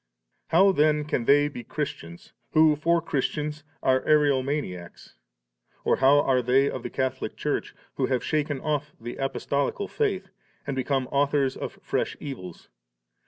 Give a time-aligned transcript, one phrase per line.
[0.49, 0.57] 4.
[0.59, 5.13] How then can they be Christians, who for Christians are Ario maniacs
[5.83, 5.91] 3?
[5.91, 10.31] or how are they of the Catholic Church, who have shaken off the Apostolical faith,
[10.65, 12.67] and become authors of fresh evils